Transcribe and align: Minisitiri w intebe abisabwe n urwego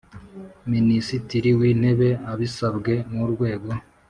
Minisitiri 0.73 1.49
w 1.59 1.61
intebe 1.71 2.09
abisabwe 2.31 2.93
n 3.11 3.13
urwego 3.25 3.69